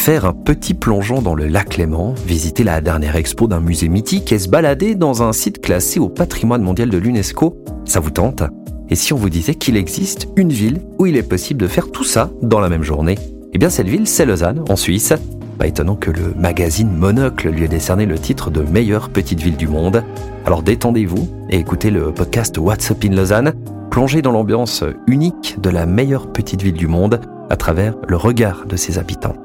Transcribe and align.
faire 0.00 0.24
un 0.24 0.32
petit 0.32 0.72
plongeon 0.72 1.20
dans 1.20 1.34
le 1.34 1.46
lac 1.46 1.76
Léman, 1.76 2.14
visiter 2.26 2.64
la 2.64 2.80
dernière 2.80 3.16
expo 3.16 3.46
d'un 3.46 3.60
musée 3.60 3.90
mythique 3.90 4.32
et 4.32 4.38
se 4.38 4.48
balader 4.48 4.94
dans 4.94 5.22
un 5.22 5.34
site 5.34 5.60
classé 5.60 6.00
au 6.00 6.08
patrimoine 6.08 6.62
mondial 6.62 6.88
de 6.88 6.96
l'UNESCO, 6.96 7.62
ça 7.84 8.00
vous 8.00 8.10
tente? 8.10 8.42
Et 8.88 8.94
si 8.94 9.12
on 9.12 9.18
vous 9.18 9.28
disait 9.28 9.56
qu'il 9.56 9.76
existe 9.76 10.26
une 10.36 10.52
ville 10.52 10.80
où 10.98 11.04
il 11.04 11.18
est 11.18 11.22
possible 11.22 11.60
de 11.60 11.66
faire 11.66 11.90
tout 11.90 12.02
ça 12.02 12.30
dans 12.40 12.60
la 12.60 12.70
même 12.70 12.82
journée? 12.82 13.18
Eh 13.52 13.58
bien 13.58 13.68
cette 13.68 13.88
ville, 13.88 14.06
c'est 14.06 14.24
Lausanne, 14.24 14.64
en 14.70 14.76
Suisse. 14.76 15.12
Pas 15.58 15.66
étonnant 15.66 15.96
que 15.96 16.10
le 16.10 16.32
magazine 16.34 16.90
Monocle 16.90 17.50
lui 17.50 17.64
ait 17.64 17.68
décerné 17.68 18.06
le 18.06 18.18
titre 18.18 18.50
de 18.50 18.62
meilleure 18.62 19.10
petite 19.10 19.42
ville 19.42 19.58
du 19.58 19.68
monde. 19.68 20.02
Alors 20.46 20.62
détendez-vous 20.62 21.28
et 21.50 21.58
écoutez 21.58 21.90
le 21.90 22.10
podcast 22.10 22.56
What's 22.56 22.90
Up 22.90 23.04
in 23.04 23.14
Lausanne, 23.14 23.52
plongez 23.90 24.22
dans 24.22 24.32
l'ambiance 24.32 24.82
unique 25.06 25.58
de 25.60 25.68
la 25.68 25.84
meilleure 25.84 26.32
petite 26.32 26.62
ville 26.62 26.72
du 26.72 26.86
monde 26.86 27.20
à 27.50 27.56
travers 27.56 27.96
le 28.08 28.16
regard 28.16 28.64
de 28.64 28.76
ses 28.76 28.96
habitants. 28.96 29.36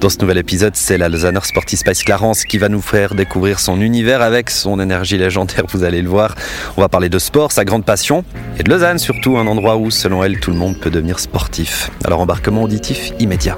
Dans 0.00 0.10
ce 0.10 0.18
nouvel 0.18 0.38
épisode, 0.38 0.76
c'est 0.76 0.98
la 0.98 1.08
Lausanner 1.08 1.40
Sporty 1.42 1.76
Spice 1.76 2.02
Clarence 2.02 2.44
qui 2.44 2.58
va 2.58 2.68
nous 2.68 2.82
faire 2.82 3.14
découvrir 3.14 3.60
son 3.60 3.80
univers 3.80 4.20
avec 4.20 4.50
son 4.50 4.78
énergie 4.80 5.16
légendaire, 5.16 5.64
vous 5.72 5.84
allez 5.84 6.02
le 6.02 6.08
voir. 6.08 6.34
On 6.76 6.80
va 6.80 6.88
parler 6.88 7.08
de 7.08 7.18
sport, 7.18 7.52
sa 7.52 7.64
grande 7.64 7.84
passion, 7.84 8.24
et 8.58 8.62
de 8.62 8.70
Lausanne 8.70 8.98
surtout, 8.98 9.38
un 9.38 9.46
endroit 9.46 9.76
où, 9.76 9.90
selon 9.90 10.22
elle, 10.22 10.40
tout 10.40 10.50
le 10.50 10.56
monde 10.56 10.78
peut 10.78 10.90
devenir 10.90 11.18
sportif. 11.18 11.90
Alors 12.04 12.20
embarquement 12.20 12.62
auditif 12.64 13.12
immédiat. 13.18 13.56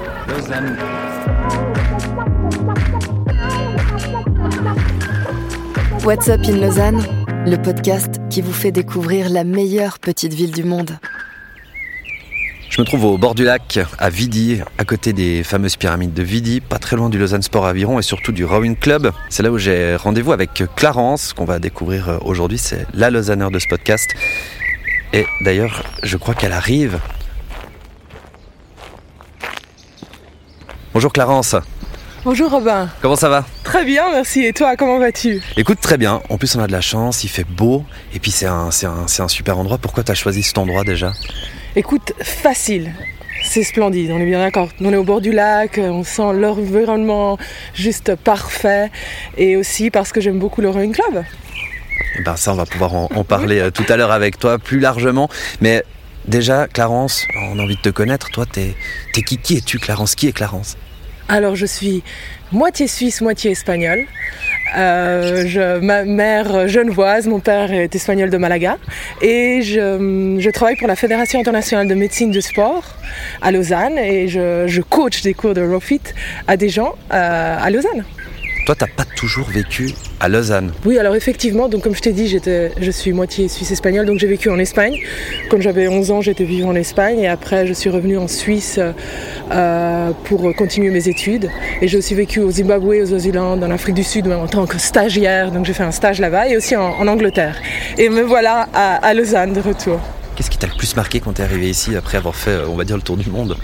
What's 6.03 6.29
Up 6.29 6.41
in 6.47 6.57
Lausanne, 6.57 7.03
le 7.45 7.57
podcast 7.57 8.21
qui 8.29 8.41
vous 8.41 8.53
fait 8.53 8.71
découvrir 8.71 9.29
la 9.29 9.43
meilleure 9.43 9.99
petite 9.99 10.33
ville 10.33 10.51
du 10.51 10.63
monde. 10.63 10.97
Je 12.77 12.83
me 12.83 12.85
trouve 12.85 13.05
au 13.05 13.17
bord 13.17 13.33
du 13.33 13.43
lac, 13.43 13.79
à 13.97 14.11
Vidi, 14.11 14.61
à 14.77 14.85
côté 14.85 15.11
des 15.11 15.43
fameuses 15.43 15.77
pyramides 15.77 16.13
de 16.13 16.21
Vidi, 16.21 16.61
pas 16.61 16.77
très 16.77 16.95
loin 16.95 17.09
du 17.09 17.17
Lausanne 17.17 17.41
Sport 17.41 17.65
Aviron 17.65 17.97
et 17.97 18.03
surtout 18.03 18.31
du 18.31 18.45
Rowing 18.45 18.75
Club. 18.75 19.11
C'est 19.29 19.41
là 19.41 19.49
où 19.49 19.57
j'ai 19.57 19.95
rendez-vous 19.95 20.31
avec 20.31 20.63
Clarence, 20.75 21.33
qu'on 21.33 21.45
va 21.45 21.57
découvrir 21.57 22.19
aujourd'hui. 22.23 22.59
C'est 22.59 22.85
la 22.93 23.09
Lausanneur 23.09 23.49
de 23.49 23.57
ce 23.57 23.67
podcast. 23.67 24.07
Et 25.11 25.25
d'ailleurs, 25.41 25.85
je 26.03 26.17
crois 26.17 26.35
qu'elle 26.35 26.53
arrive. 26.53 26.99
Bonjour 30.93 31.11
Clarence. 31.11 31.55
Bonjour 32.25 32.51
Robin. 32.51 32.91
Comment 33.01 33.15
ça 33.15 33.29
va? 33.29 33.43
Très 33.63 33.85
bien, 33.85 34.03
merci. 34.11 34.43
Et 34.43 34.53
toi, 34.53 34.75
comment 34.75 34.99
vas-tu? 34.99 35.41
Écoute, 35.55 35.79
très 35.81 35.97
bien. 35.97 36.21
En 36.29 36.37
plus, 36.37 36.55
on 36.55 36.59
a 36.59 36.67
de 36.67 36.73
la 36.73 36.81
chance, 36.81 37.23
il 37.23 37.29
fait 37.29 37.43
beau. 37.43 37.83
Et 38.13 38.19
puis, 38.19 38.29
c'est 38.29 38.45
un, 38.45 38.69
un, 38.83 39.23
un 39.23 39.27
super 39.27 39.57
endroit. 39.57 39.79
Pourquoi 39.79 40.03
tu 40.03 40.11
as 40.11 40.15
choisi 40.15 40.43
cet 40.43 40.59
endroit 40.59 40.83
déjà? 40.83 41.11
Écoute, 41.77 42.13
facile. 42.23 42.91
C'est 43.43 43.61
splendide, 43.61 44.09
on 44.09 44.17
est 44.17 44.25
bien 44.25 44.39
d'accord. 44.39 44.69
On 44.81 44.91
est 44.91 44.95
au 44.95 45.03
bord 45.03 45.21
du 45.21 45.31
lac, 45.31 45.77
on 45.77 46.03
sent 46.03 46.33
l'environnement 46.33 47.37
juste 47.75 48.15
parfait. 48.15 48.89
Et 49.37 49.55
aussi 49.55 49.91
parce 49.91 50.11
que 50.11 50.19
j'aime 50.19 50.39
beaucoup 50.39 50.61
le 50.61 50.71
Rowing 50.71 50.91
Club. 50.91 51.23
Eh 52.17 52.23
ben 52.23 52.35
ça, 52.35 52.53
on 52.53 52.55
va 52.55 52.65
pouvoir 52.65 52.95
en, 52.95 53.23
parler 53.23 53.59
euh, 53.59 53.69
tout 53.69 53.85
à 53.89 53.95
l'heure 53.95 54.11
avec 54.11 54.39
toi 54.39 54.57
plus 54.57 54.79
largement. 54.79 55.29
Mais 55.61 55.83
déjà, 56.27 56.67
Clarence, 56.67 57.27
on 57.51 57.59
a 57.59 57.61
envie 57.61 57.75
de 57.75 57.81
te 57.81 57.89
connaître. 57.89 58.31
Toi, 58.31 58.47
t'es 58.51 58.73
es 59.15 59.21
qui? 59.21 59.37
Qui 59.37 59.57
es-tu, 59.57 59.77
Clarence? 59.77 60.15
Qui 60.15 60.29
est 60.29 60.33
Clarence? 60.33 60.77
Alors, 61.29 61.55
je 61.55 61.65
suis 61.65 62.03
moitié 62.51 62.87
suisse, 62.87 63.21
moitié 63.21 63.51
espagnole. 63.51 64.05
Euh, 64.77 65.79
ma 65.81 66.03
mère 66.03 66.67
genevoise, 66.67 67.27
mon 67.27 67.39
père 67.39 67.71
est 67.71 67.93
espagnol 67.95 68.29
de 68.29 68.37
Malaga 68.37 68.77
et 69.21 69.61
je, 69.61 70.49
travaille 70.51 70.75
pour 70.75 70.87
la 70.87 70.95
Fédération 70.95 71.39
internationale 71.39 71.87
de 71.87 71.95
médecine 71.95 72.31
du 72.31 72.41
sport 72.41 72.83
à 73.41 73.51
Lausanne 73.51 73.97
et 73.97 74.27
je, 74.27 74.65
je 74.67 74.81
coach 74.81 75.21
des 75.21 75.33
cours 75.33 75.53
de 75.53 75.61
RoFit 75.61 76.01
à 76.47 76.57
des 76.57 76.69
gens 76.69 76.95
euh, 77.13 77.57
à 77.61 77.69
Lausanne. 77.69 78.03
Toi, 78.65 78.75
t'as 78.75 78.87
pas 78.87 79.05
toujours 79.15 79.47
vécu 79.47 79.93
à 80.19 80.29
Lausanne 80.29 80.71
Oui, 80.85 80.97
alors 80.97 81.15
effectivement, 81.15 81.69
donc 81.69 81.83
comme 81.83 81.95
je 81.95 82.01
t'ai 82.01 82.11
dit, 82.11 82.27
je 82.27 82.91
suis 82.91 83.13
moitié 83.13 83.47
suisse-espagnole, 83.47 84.05
donc 84.05 84.19
j'ai 84.19 84.27
vécu 84.27 84.49
en 84.49 84.59
Espagne. 84.59 84.99
Quand 85.49 85.61
j'avais 85.61 85.87
11 85.87 86.11
ans, 86.11 86.21
j'étais 86.21 86.43
vivre 86.43 86.67
en 86.67 86.75
Espagne 86.75 87.19
et 87.19 87.27
après, 87.27 87.67
je 87.67 87.73
suis 87.73 87.89
revenue 87.89 88.17
en 88.17 88.27
Suisse 88.27 88.79
euh, 89.51 90.11
pour 90.25 90.55
continuer 90.55 90.89
mes 90.89 91.07
études. 91.07 91.49
Et 91.81 91.87
j'ai 91.87 91.97
aussi 91.97 92.15
vécu 92.15 92.39
au 92.39 92.51
Zimbabwe, 92.51 93.01
aux 93.03 93.05
Swaziland, 93.07 93.61
en 93.61 93.71
Afrique 93.71 93.95
du 93.95 94.03
Sud 94.03 94.27
en 94.27 94.47
tant 94.47 94.65
que 94.65 94.77
stagiaire, 94.77 95.51
donc 95.51 95.65
j'ai 95.65 95.73
fait 95.73 95.83
un 95.83 95.91
stage 95.91 96.19
là-bas 96.19 96.47
et 96.49 96.57
aussi 96.57 96.75
en, 96.75 97.07
Angleterre. 97.07 97.55
Et 97.97 98.09
me 98.09 98.21
voilà 98.21 98.67
à 98.73 99.13
Lausanne 99.13 99.53
de 99.53 99.61
retour. 99.61 99.99
Qu'est-ce 100.37 100.51
qui 100.51 100.59
t'a 100.59 100.67
le 100.67 100.77
plus 100.77 100.95
marqué 100.95 101.19
quand 101.19 101.33
t'es 101.33 101.41
arrivé 101.41 101.67
ici 101.67 101.95
après 101.95 102.15
avoir 102.15 102.35
fait, 102.35 102.59
on 102.67 102.75
va 102.75 102.83
dire, 102.83 102.95
le 102.95 103.01
tour 103.01 103.17
du 103.17 103.27
monde 103.31 103.57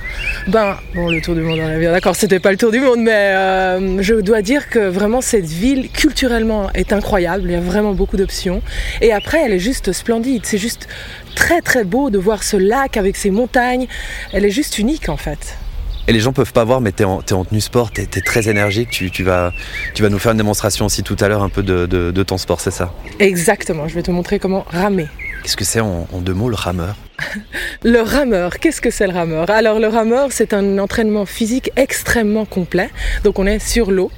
Ben, 0.47 0.75
bon, 0.95 1.07
le 1.07 1.22
tour 1.22 1.35
du 1.35 1.41
monde, 1.41 1.59
on 1.61 1.69
est 1.69 1.78
bien 1.78 1.91
d'accord, 1.91 2.16
c'était 2.16 2.39
pas 2.39 2.50
le 2.50 2.57
tour 2.57 2.72
du 2.72 2.79
monde, 2.79 2.97
mais 3.00 3.11
euh, 3.35 4.01
je 4.01 4.16
dois 4.16 4.41
dire 4.41 4.67
que 4.69 4.79
vraiment 4.79 5.22
cette 5.22 5.45
ville, 5.45 5.91
culturellement, 5.91 6.72
est 6.73 6.91
incroyable. 6.91 7.44
Il 7.45 7.51
y 7.51 7.56
a 7.56 7.59
vraiment 7.59 7.94
beaucoup 7.94 8.17
d'options. 8.17 8.63
Et 9.01 9.13
après, 9.13 9.44
elle 9.45 9.53
est 9.53 9.59
juste 9.59 9.91
splendide. 9.91 10.47
C'est 10.47 10.57
juste 10.57 10.88
très 11.35 11.61
très 11.61 11.84
beau 11.84 12.09
de 12.09 12.17
voir 12.17 12.41
ce 12.41 12.57
lac 12.57 12.97
avec 12.97 13.17
ses 13.17 13.29
montagnes. 13.29 13.85
Elle 14.31 14.44
est 14.44 14.50
juste 14.50 14.79
unique 14.79 15.09
en 15.09 15.17
fait. 15.17 15.59
Et 16.07 16.11
les 16.11 16.19
gens 16.19 16.34
peuvent 16.34 16.53
pas 16.53 16.63
voir, 16.63 16.81
mais 16.81 16.91
t'es 16.91 17.03
en, 17.03 17.22
es 17.22 17.34
en 17.34 17.45
tenue 17.45 17.61
sport, 17.61 17.91
t'es 17.91 18.01
es 18.01 18.22
très 18.22 18.50
énergique. 18.50 18.90
Tu, 18.90 19.11
tu, 19.11 19.23
vas, 19.23 19.53
tu 19.94 20.01
vas 20.01 20.09
nous 20.09 20.17
faire 20.17 20.31
une 20.31 20.40
démonstration 20.40 20.88
aussi 20.88 21.03
tout 21.03 21.17
à 21.19 21.28
l'heure 21.28 21.44
un 21.44 21.50
peu 21.50 21.61
de, 21.61 21.85
de, 21.85 22.09
de 22.09 22.23
ton 22.23 22.40
sport, 22.40 22.59
c'est 22.59 22.72
ça? 22.72 22.91
Exactement. 23.19 23.88
Je 23.88 23.94
vais 23.94 24.01
te 24.01 24.09
montrer 24.11 24.40
comment 24.40 24.66
ramer. 24.72 25.07
Qu'est-ce 25.43 25.57
que 25.57 25.65
c'est 25.65 25.81
en, 25.81 26.07
deux 26.21 26.33
mots 26.33 26.47
le 26.47 26.55
rameur? 26.55 26.95
Le 27.83 27.99
rameur, 27.99 28.59
qu'est-ce 28.59 28.79
que 28.79 28.89
c'est 28.89 29.07
le 29.07 29.13
rameur? 29.13 29.49
Alors 29.49 29.77
le 29.77 29.87
rameur, 29.87 30.31
c'est 30.31 30.53
un 30.53 30.79
entraînement 30.79 31.25
physique 31.25 31.69
extrêmement 31.75 32.45
complet. 32.45 32.89
Donc 33.25 33.39
on 33.39 33.45
est 33.45 33.59
sur 33.59 33.91
l'eau 33.91 34.09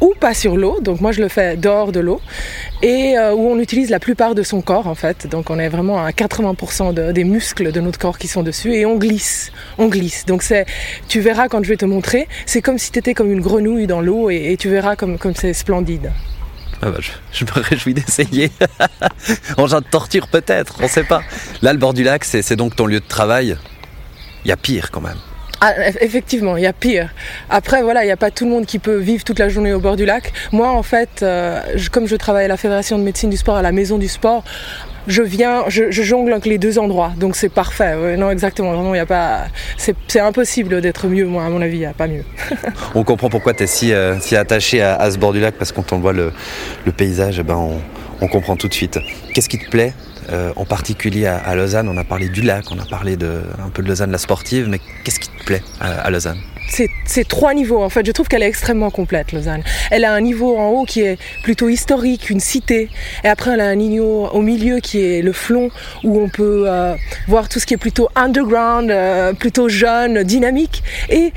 ou 0.00 0.14
pas 0.18 0.32
sur 0.32 0.56
l'eau. 0.56 0.80
Donc 0.80 1.02
moi 1.02 1.12
je 1.12 1.20
le 1.20 1.28
fais 1.28 1.58
dehors 1.58 1.92
de 1.92 2.00
l'eau 2.00 2.22
et 2.82 3.18
euh, 3.18 3.34
où 3.34 3.46
on 3.46 3.58
utilise 3.58 3.90
la 3.90 4.00
plupart 4.00 4.34
de 4.34 4.42
son 4.42 4.62
corps 4.62 4.86
en 4.86 4.94
fait. 4.94 5.26
Donc 5.26 5.50
on 5.50 5.58
est 5.58 5.68
vraiment 5.68 6.02
à 6.02 6.12
80% 6.12 6.94
de, 6.94 7.12
des 7.12 7.24
muscles 7.24 7.70
de 7.70 7.80
notre 7.82 7.98
corps 7.98 8.16
qui 8.16 8.26
sont 8.26 8.42
dessus 8.42 8.72
et 8.72 8.86
on 8.86 8.96
glisse, 8.96 9.52
on 9.76 9.88
glisse. 9.88 10.24
Donc 10.24 10.42
c'est, 10.42 10.64
tu 11.08 11.20
verras 11.20 11.48
quand 11.48 11.62
je 11.62 11.68
vais 11.68 11.76
te 11.76 11.84
montrer, 11.84 12.26
c'est 12.46 12.62
comme 12.62 12.78
si 12.78 12.90
tu 12.90 12.98
étais 12.98 13.12
comme 13.12 13.30
une 13.30 13.42
grenouille 13.42 13.86
dans 13.86 14.00
l'eau 14.00 14.30
et, 14.30 14.56
tu 14.58 14.70
verras 14.70 14.96
comme 14.96 15.18
c'est 15.34 15.52
splendide. 15.52 16.10
Ah 16.84 16.90
bah, 16.90 16.98
je, 17.32 17.44
me 17.44 17.50
réjouis 17.62 17.94
d'essayer. 17.94 18.50
Engin 19.56 19.80
de 19.80 19.86
torture 19.86 20.28
peut-être, 20.28 20.76
on 20.82 20.88
sait 20.88 21.04
pas. 21.04 21.22
Là, 21.62 21.72
le 21.72 21.78
bord 21.78 21.94
du 21.94 22.04
lac, 22.04 22.24
c'est 22.24 22.56
donc 22.56 22.76
ton 22.76 22.86
lieu 22.86 23.00
de 23.00 23.08
travail. 23.08 23.56
Il 24.44 24.48
y 24.48 24.52
a 24.52 24.56
pire 24.56 24.90
quand 24.90 25.00
même. 25.00 25.16
Ah, 25.62 25.72
effectivement, 26.02 26.58
il 26.58 26.62
y 26.62 26.66
a 26.66 26.74
pire. 26.74 27.08
Après, 27.48 27.82
voilà, 27.82 28.02
il 28.02 28.06
n'y 28.06 28.12
a 28.12 28.18
pas 28.18 28.30
tout 28.30 28.44
le 28.44 28.50
monde 28.50 28.66
qui 28.66 28.78
peut 28.78 28.98
vivre 28.98 29.24
toute 29.24 29.38
la 29.38 29.48
journée 29.48 29.72
au 29.72 29.80
bord 29.80 29.96
du 29.96 30.04
lac. 30.04 30.30
Moi, 30.52 30.68
en 30.68 30.82
fait, 30.82 31.22
euh, 31.22 31.62
comme 31.90 32.06
je 32.06 32.16
travaille 32.16 32.44
à 32.44 32.48
la 32.48 32.58
Fédération 32.58 32.98
de 32.98 33.02
médecine 33.02 33.30
du 33.30 33.38
sport, 33.38 33.56
à 33.56 33.62
la 33.62 33.72
Maison 33.72 33.96
du 33.96 34.08
sport, 34.08 34.44
je 35.06 35.22
viens, 35.22 35.64
je, 35.68 35.90
jongle 35.90 36.32
avec 36.32 36.46
les 36.46 36.58
deux 36.58 36.78
endroits, 36.78 37.12
donc 37.16 37.36
c'est 37.36 37.48
parfait. 37.48 38.16
Non, 38.16 38.30
exactement. 38.30 38.72
Vraiment, 38.72 38.94
il 38.94 38.98
a 38.98 39.06
pas, 39.06 39.46
c'est 39.76 40.20
impossible 40.20 40.80
d'être 40.80 41.06
mieux. 41.08 41.26
Moi, 41.26 41.44
à 41.44 41.48
mon 41.48 41.60
avis, 41.60 41.76
il 41.76 41.80
n'y 41.80 41.86
a 41.86 41.92
pas 41.92 42.06
mieux. 42.06 42.24
on 42.94 43.04
comprend 43.04 43.28
pourquoi 43.28 43.54
tu 43.54 43.64
es 43.64 43.66
si, 43.66 43.92
euh, 43.92 44.18
si 44.20 44.36
attaché 44.36 44.82
à, 44.82 45.10
ce 45.10 45.18
bord 45.18 45.32
du 45.32 45.40
lac, 45.40 45.54
parce 45.56 45.72
que 45.72 45.76
quand 45.76 45.92
on 45.92 45.98
voit 46.00 46.12
le, 46.12 46.32
paysage, 46.96 47.38
eh 47.38 47.42
ben 47.42 47.56
on, 48.20 48.28
comprend 48.28 48.56
tout 48.56 48.68
de 48.68 48.74
suite. 48.74 48.98
Qu'est-ce 49.34 49.50
qui 49.50 49.58
te 49.58 49.68
plaît 49.68 49.92
euh, 50.32 50.52
en 50.56 50.64
particulier 50.64 51.26
à, 51.26 51.54
Lausanne? 51.54 51.88
On 51.88 51.96
a 51.98 52.04
parlé 52.04 52.28
du 52.28 52.40
lac, 52.40 52.64
on 52.70 52.78
a 52.78 52.86
parlé 52.86 53.16
de 53.16 53.42
un 53.62 53.68
peu 53.68 53.82
de 53.82 53.88
Lausanne, 53.88 54.10
la 54.10 54.18
sportive, 54.18 54.66
mais 54.68 54.80
qu'est-ce 55.04 55.20
qui 55.20 55.28
à 55.80 56.10
Lausanne 56.10 56.40
c'est 57.04 57.28
trois 57.28 57.54
niveaux. 57.54 57.82
En 57.82 57.88
fait, 57.88 58.04
je 58.06 58.12
trouve 58.12 58.28
qu'elle 58.28 58.42
est 58.42 58.48
extrêmement 58.48 58.90
complète, 58.90 59.32
Lausanne. 59.32 59.62
Elle 59.90 60.04
a 60.04 60.12
un 60.12 60.20
niveau 60.20 60.56
en 60.56 60.70
haut 60.70 60.84
qui 60.84 61.02
est 61.02 61.18
plutôt 61.42 61.68
historique, 61.68 62.30
une 62.30 62.40
cité. 62.40 62.88
Et 63.22 63.28
après, 63.28 63.52
elle 63.52 63.60
a 63.60 63.68
un 63.68 63.74
niveau 63.74 64.26
au 64.26 64.42
milieu 64.42 64.80
qui 64.80 65.00
est 65.00 65.22
le 65.22 65.32
flon, 65.32 65.70
où 66.02 66.20
on 66.20 66.28
peut 66.28 66.64
euh, 66.66 66.94
voir 67.28 67.48
tout 67.48 67.60
ce 67.60 67.66
qui 67.66 67.74
est 67.74 67.78
plutôt 67.78 68.08
underground, 68.14 68.90
euh, 68.90 69.32
plutôt 69.32 69.68
jeune, 69.68 70.22
dynamique. 70.24 70.82
Et 71.10 71.32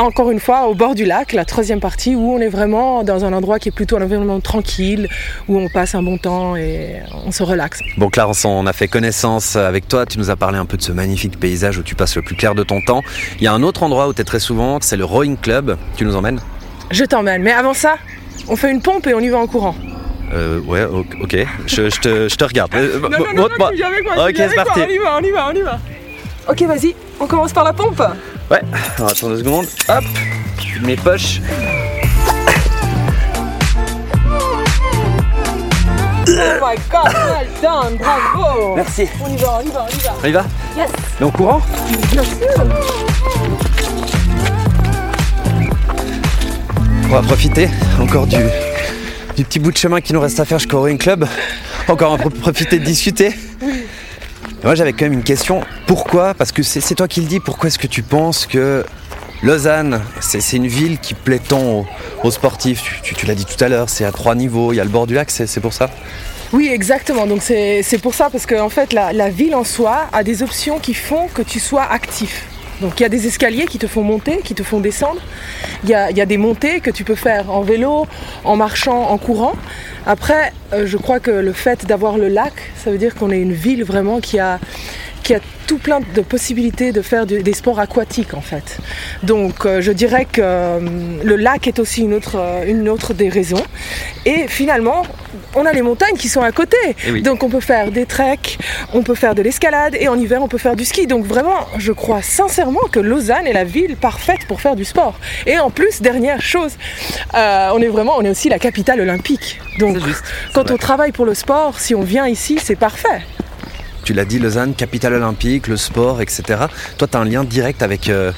encore 0.00 0.30
une 0.30 0.40
fois 0.40 0.66
au 0.66 0.74
bord 0.74 0.94
du 0.94 1.04
lac, 1.04 1.32
la 1.32 1.44
troisième 1.44 1.78
partie 1.78 2.16
où 2.16 2.32
on 2.32 2.38
est 2.38 2.48
vraiment 2.48 3.04
dans 3.04 3.24
un 3.24 3.32
endroit 3.32 3.58
qui 3.58 3.68
est 3.68 3.72
plutôt 3.72 3.98
un 3.98 4.02
environnement 4.02 4.40
tranquille, 4.40 5.08
où 5.48 5.58
on 5.58 5.68
passe 5.68 5.94
un 5.94 6.02
bon 6.02 6.16
temps 6.16 6.56
et 6.56 6.96
on 7.26 7.30
se 7.30 7.42
relaxe. 7.42 7.80
Bon 7.98 8.08
Clarence, 8.08 8.44
on 8.44 8.66
a 8.66 8.72
fait 8.72 8.88
connaissance 8.88 9.56
avec 9.56 9.88
toi, 9.88 10.06
tu 10.06 10.18
nous 10.18 10.30
as 10.30 10.36
parlé 10.36 10.58
un 10.58 10.64
peu 10.64 10.76
de 10.76 10.82
ce 10.82 10.92
magnifique 10.92 11.38
paysage 11.38 11.78
où 11.78 11.82
tu 11.82 11.94
passes 11.94 12.16
le 12.16 12.22
plus 12.22 12.34
clair 12.34 12.54
de 12.54 12.62
ton 12.62 12.80
temps. 12.80 13.02
Il 13.38 13.44
y 13.44 13.46
a 13.46 13.52
un 13.52 13.62
autre 13.62 13.82
endroit 13.82 14.08
où 14.08 14.14
tu 14.14 14.22
es 14.22 14.24
très 14.24 14.40
souvent, 14.40 14.78
c'est 14.80 14.96
le 14.96 15.04
Rowing 15.04 15.36
Club, 15.36 15.76
tu 15.96 16.04
nous 16.04 16.16
emmènes? 16.16 16.40
Je 16.90 17.04
t'emmène, 17.04 17.42
mais 17.42 17.52
avant 17.52 17.74
ça, 17.74 17.96
on 18.48 18.56
fait 18.56 18.70
une 18.70 18.80
pompe 18.80 19.06
et 19.06 19.14
on 19.14 19.20
y 19.20 19.28
va 19.28 19.38
en 19.38 19.46
courant. 19.46 19.74
Euh, 20.32 20.60
ouais, 20.60 20.84
ok, 20.84 21.36
je, 21.66 21.90
je, 21.90 22.00
te, 22.00 22.28
je 22.28 22.36
te, 22.36 22.44
regarde. 22.44 22.72
non, 22.72 23.10
non, 23.10 23.18
non, 23.34 23.48
non, 23.58 23.68
tu 23.70 23.76
viens 23.76 23.88
avec 23.88 24.04
moi, 24.04 24.28
ok, 24.28 24.34
c'est 24.36 24.54
parti. 24.54 24.80
On 24.80 24.88
y 24.88 24.98
va, 24.98 25.18
on 25.18 25.22
y 25.22 25.30
va, 25.30 25.50
on 25.50 25.54
y 25.54 25.62
va. 25.62 25.78
Ok, 26.48 26.62
vas-y, 26.62 26.94
on 27.18 27.26
commence 27.26 27.52
par 27.52 27.64
la 27.64 27.72
pompe. 27.72 28.02
Ouais, 28.50 28.60
alors 28.96 29.10
attends 29.10 29.28
deux 29.28 29.38
secondes. 29.38 29.66
Hop, 29.88 30.04
mes 30.82 30.96
poches. 30.96 31.40
Oh 36.28 36.32
my 36.62 36.76
god, 36.90 37.12
well 37.12 37.46
done, 37.60 37.96
bravo 37.98 38.76
Merci. 38.76 39.06
On 39.24 39.32
y 39.32 39.36
va, 39.36 39.58
on 39.58 39.66
y 39.66 39.70
va, 39.70 39.84
on 39.84 39.88
y 39.88 40.00
va. 40.02 40.14
On 40.22 40.26
y 40.28 40.32
va 40.32 40.44
Yes. 40.76 40.90
Mais 41.18 41.26
en 41.26 41.30
courant 41.30 41.60
Bien 42.12 42.22
sûr. 42.22 42.64
on 47.06 47.08
va 47.12 47.22
profiter 47.22 47.68
encore 48.00 48.26
du, 48.28 48.36
du 49.36 49.44
petit 49.44 49.58
bout 49.58 49.72
de 49.72 49.76
chemin 49.76 50.00
qui 50.00 50.12
nous 50.12 50.20
reste 50.20 50.38
à 50.38 50.44
faire 50.44 50.58
jusqu'au 50.60 50.78
Rowing 50.80 50.98
Club. 50.98 51.26
Encore 51.88 52.12
un 52.12 52.18
peu 52.18 52.30
profiter 52.30 52.78
de 52.78 52.84
discuter. 52.84 53.34
Moi 54.62 54.74
j'avais 54.74 54.92
quand 54.92 55.06
même 55.06 55.14
une 55.14 55.22
question. 55.22 55.62
Pourquoi? 55.86 56.34
Parce 56.34 56.52
que 56.52 56.62
c'est 56.62 56.94
toi 56.94 57.08
qui 57.08 57.20
le 57.20 57.26
dis. 57.26 57.40
Pourquoi 57.40 57.68
est-ce 57.68 57.78
que 57.78 57.86
tu 57.86 58.02
penses 58.02 58.46
que 58.46 58.84
Lausanne, 59.42 60.02
c'est 60.20 60.56
une 60.56 60.66
ville 60.66 60.98
qui 60.98 61.14
plaît 61.14 61.40
tant 61.40 61.86
aux, 62.22 62.30
sportifs? 62.30 63.00
Tu, 63.02 63.26
l'as 63.26 63.34
dit 63.34 63.46
tout 63.46 63.62
à 63.64 63.68
l'heure, 63.68 63.88
c'est 63.88 64.04
à 64.04 64.12
trois 64.12 64.34
niveaux. 64.34 64.72
Il 64.72 64.76
y 64.76 64.80
a 64.80 64.84
le 64.84 64.90
bord 64.90 65.06
du 65.06 65.14
lac, 65.14 65.30
c'est 65.30 65.60
pour 65.60 65.72
ça? 65.72 65.88
Oui, 66.52 66.68
exactement. 66.70 67.26
Donc 67.26 67.40
c'est 67.42 68.00
pour 68.02 68.14
ça, 68.14 68.28
parce 68.28 68.44
qu'en 68.44 68.68
fait, 68.68 68.92
la, 68.92 69.14
la, 69.14 69.30
ville 69.30 69.54
en 69.54 69.64
soi 69.64 70.08
a 70.12 70.22
des 70.22 70.42
options 70.42 70.78
qui 70.78 70.92
font 70.92 71.28
que 71.32 71.42
tu 71.42 71.58
sois 71.58 71.84
actif. 71.84 72.49
Donc 72.80 72.98
il 72.98 73.02
y 73.02 73.06
a 73.06 73.08
des 73.08 73.26
escaliers 73.26 73.66
qui 73.66 73.78
te 73.78 73.86
font 73.86 74.02
monter, 74.02 74.40
qui 74.42 74.54
te 74.54 74.62
font 74.62 74.80
descendre. 74.80 75.20
Il 75.84 75.90
y 75.90 75.94
a, 75.94 76.26
des 76.26 76.36
montées 76.36 76.80
que 76.80 76.90
tu 76.90 77.04
peux 77.04 77.14
faire 77.14 77.50
en 77.50 77.62
vélo, 77.62 78.06
en 78.44 78.56
marchant, 78.56 79.08
en 79.10 79.18
courant. 79.18 79.54
Après, 80.06 80.52
euh, 80.72 80.86
je 80.86 80.96
crois 80.96 81.20
que 81.20 81.30
le 81.30 81.52
fait 81.52 81.86
d'avoir 81.86 82.18
le 82.18 82.28
lac, 82.28 82.52
ça 82.76 82.90
veut 82.90 82.98
dire 82.98 83.14
qu'on 83.14 83.30
est 83.30 83.40
une 83.40 83.52
ville 83.52 83.84
vraiment 83.84 84.20
qui 84.20 84.38
a, 84.38 84.58
qui 85.30 85.36
a 85.36 85.40
tout 85.68 85.78
plein 85.78 86.00
de 86.00 86.22
possibilités 86.22 86.90
de 86.90 87.02
faire 87.02 87.24
des 87.24 87.52
sports 87.52 87.78
aquatiques 87.78 88.34
en 88.34 88.40
fait. 88.40 88.78
Donc 89.22 89.64
euh, 89.64 89.80
je 89.80 89.92
dirais 89.92 90.24
que 90.24 90.40
euh, 90.42 90.80
le 91.22 91.36
lac 91.36 91.68
est 91.68 91.78
aussi 91.78 92.02
une 92.02 92.14
autre, 92.14 92.34
euh, 92.34 92.64
une 92.66 92.88
autre 92.88 93.14
des 93.14 93.28
raisons. 93.28 93.62
Et 94.26 94.48
finalement, 94.48 95.04
on 95.54 95.66
a 95.66 95.72
les 95.72 95.82
montagnes 95.82 96.16
qui 96.16 96.28
sont 96.28 96.40
à 96.40 96.50
côté. 96.50 96.76
Eh 97.06 97.12
oui. 97.12 97.22
Donc 97.22 97.44
on 97.44 97.48
peut 97.48 97.60
faire 97.60 97.92
des 97.92 98.06
treks, 98.06 98.58
on 98.92 99.04
peut 99.04 99.14
faire 99.14 99.36
de 99.36 99.42
l'escalade 99.42 99.96
et 100.00 100.08
en 100.08 100.18
hiver 100.18 100.42
on 100.42 100.48
peut 100.48 100.58
faire 100.58 100.74
du 100.74 100.84
ski. 100.84 101.06
Donc 101.06 101.24
vraiment, 101.24 101.60
je 101.78 101.92
crois 101.92 102.22
sincèrement 102.22 102.88
que 102.90 102.98
Lausanne 102.98 103.46
est 103.46 103.52
la 103.52 103.62
ville 103.62 103.94
parfaite 103.96 104.48
pour 104.48 104.60
faire 104.60 104.74
du 104.74 104.84
sport. 104.84 105.14
Et 105.46 105.60
en 105.60 105.70
plus, 105.70 106.02
dernière 106.02 106.42
chose, 106.42 106.72
euh, 107.34 107.68
on 107.72 107.80
est 107.80 107.86
vraiment, 107.86 108.16
on 108.16 108.22
est 108.22 108.30
aussi 108.30 108.48
la 108.48 108.58
capitale 108.58 109.00
olympique. 109.00 109.60
Donc 109.78 110.04
juste. 110.04 110.24
quand 110.54 110.72
on 110.72 110.76
travaille 110.76 111.12
pour 111.12 111.24
le 111.24 111.34
sport, 111.34 111.78
si 111.78 111.94
on 111.94 112.02
vient 112.02 112.26
ici, 112.26 112.58
c'est 112.60 112.74
parfait. 112.74 113.22
Tu 114.04 114.12
l'as 114.12 114.24
dit, 114.24 114.38
Lausanne, 114.38 114.74
capitale 114.74 115.14
olympique, 115.14 115.68
le 115.68 115.76
sport, 115.76 116.20
etc. 116.22 116.42
Toi, 116.98 117.08
tu 117.08 117.16
as 117.16 117.20
un 117.20 117.24
lien 117.24 117.44
direct 117.44 117.82
avec, 117.82 118.08
euh, 118.08 118.32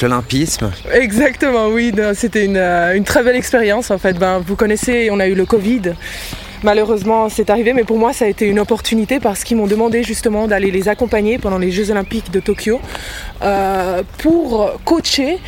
l'olympisme. 0.00 0.70
Exactement, 0.92 1.68
oui. 1.68 1.92
C'était 2.14 2.44
une, 2.44 2.56
euh, 2.56 2.94
une 2.94 3.04
très 3.04 3.22
belle 3.22 3.36
expérience 3.36 3.90
en 3.90 3.98
fait. 3.98 4.18
Ben, 4.18 4.38
vous 4.38 4.56
connaissez, 4.56 5.08
on 5.10 5.20
a 5.20 5.26
eu 5.26 5.34
le 5.34 5.46
Covid. 5.46 5.94
Malheureusement, 6.64 7.28
c'est 7.28 7.50
arrivé, 7.50 7.72
mais 7.72 7.82
pour 7.82 7.98
moi, 7.98 8.12
ça 8.12 8.24
a 8.24 8.28
été 8.28 8.46
une 8.46 8.60
opportunité 8.60 9.18
parce 9.18 9.42
qu'ils 9.42 9.56
m'ont 9.56 9.66
demandé 9.66 10.04
justement 10.04 10.46
d'aller 10.46 10.70
les 10.70 10.88
accompagner 10.88 11.38
pendant 11.38 11.58
les 11.58 11.72
Jeux 11.72 11.90
Olympiques 11.90 12.30
de 12.30 12.38
Tokyo 12.38 12.80
euh, 13.42 14.02
pour 14.18 14.70
coacher 14.84 15.38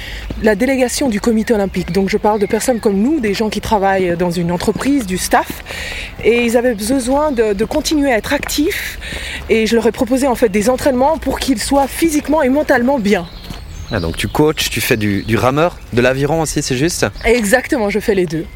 la 0.42 0.56
délégation 0.56 1.08
du 1.08 1.20
comité 1.20 1.54
olympique. 1.54 1.92
Donc, 1.92 2.08
je 2.08 2.16
parle 2.16 2.40
de 2.40 2.46
personnes 2.46 2.80
comme 2.80 2.96
nous, 2.96 3.20
des 3.20 3.32
gens 3.32 3.48
qui 3.48 3.60
travaillent 3.60 4.16
dans 4.16 4.32
une 4.32 4.50
entreprise, 4.50 5.06
du 5.06 5.16
staff, 5.16 5.62
et 6.24 6.44
ils 6.44 6.56
avaient 6.56 6.74
besoin 6.74 7.30
de, 7.30 7.52
de 7.52 7.64
continuer 7.64 8.12
à 8.12 8.16
être 8.16 8.32
actifs. 8.32 8.98
Et 9.48 9.68
je 9.68 9.76
leur 9.76 9.86
ai 9.86 9.92
proposé 9.92 10.26
en 10.26 10.34
fait 10.34 10.48
des 10.48 10.68
entraînements 10.68 11.18
pour 11.18 11.38
qu'ils 11.38 11.60
soient 11.60 11.86
physiquement 11.86 12.42
et 12.42 12.48
mentalement 12.48 12.98
bien. 12.98 13.28
Ah, 13.92 14.00
donc 14.00 14.16
tu 14.16 14.26
coaches, 14.26 14.70
tu 14.70 14.80
fais 14.80 14.96
du, 14.96 15.22
du 15.22 15.36
rameur, 15.36 15.78
de 15.92 16.00
l'aviron 16.00 16.40
aussi, 16.40 16.60
c'est 16.60 16.76
juste? 16.76 17.06
Exactement, 17.24 17.88
je 17.88 18.00
fais 18.00 18.16
les 18.16 18.26
deux. 18.26 18.46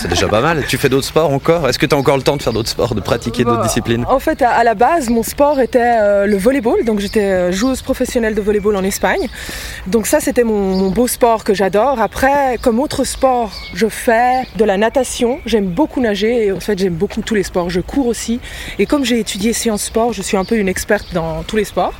C'est 0.00 0.06
déjà 0.06 0.28
pas 0.28 0.40
mal. 0.40 0.64
Tu 0.68 0.78
fais 0.78 0.88
d'autres 0.88 1.06
sports 1.08 1.32
encore? 1.32 1.68
Est-ce 1.68 1.76
que 1.76 1.84
tu 1.84 1.92
as 1.92 1.98
encore 1.98 2.16
le 2.16 2.22
temps 2.22 2.36
de 2.36 2.42
faire 2.42 2.52
d'autres 2.52 2.68
sports, 2.68 2.94
de 2.94 3.00
pratiquer 3.00 3.42
d'autres 3.42 3.58
Bah, 3.58 3.66
disciplines? 3.66 4.04
En 4.08 4.20
fait, 4.20 4.42
à, 4.42 4.50
à 4.50 4.62
la 4.62 4.74
base, 4.74 5.08
mon 5.10 5.24
sport 5.24 5.58
était 5.58 5.80
euh, 6.00 6.26
le 6.26 6.36
volleyball. 6.36 6.84
Donc, 6.84 7.00
j'étais 7.00 7.20
euh, 7.24 7.50
joueuse 7.50 7.82
professionnelle 7.82 8.36
de 8.36 8.40
volleyball 8.40 8.76
en 8.76 8.84
Espagne. 8.84 9.28
Donc, 9.88 10.06
ça, 10.06 10.20
c'était 10.20 10.44
mon, 10.44 10.76
mon 10.76 10.90
beau 10.90 11.08
sport 11.08 11.42
que 11.42 11.52
j'adore. 11.52 12.00
Après, 12.00 12.58
comme 12.62 12.78
autre 12.78 13.02
sport, 13.02 13.50
je 13.74 13.88
fais 13.88 14.44
de 14.56 14.64
la 14.64 14.76
natation. 14.76 15.40
J'aime 15.46 15.66
beaucoup 15.66 16.00
nager 16.00 16.46
et 16.46 16.52
en 16.52 16.60
fait, 16.60 16.78
j'aime 16.78 16.94
beaucoup 16.94 17.20
tous 17.22 17.34
les 17.34 17.42
sports. 17.42 17.68
Je 17.68 17.80
cours 17.80 18.06
aussi. 18.06 18.38
Et 18.78 18.86
comme 18.86 19.04
j'ai 19.04 19.18
étudié 19.18 19.52
sciences 19.52 19.82
sport, 19.82 20.12
je 20.12 20.22
suis 20.22 20.36
un 20.36 20.44
peu 20.44 20.56
une 20.58 20.68
experte 20.68 21.12
dans 21.12 21.42
tous 21.42 21.56
les 21.56 21.64
sports. 21.64 21.94